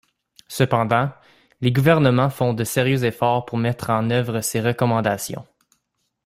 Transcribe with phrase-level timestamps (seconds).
[0.47, 1.11] Cependant,
[1.59, 5.45] les gouvernements font de sérieux efforts pour mettre en œuvre ces recommandations.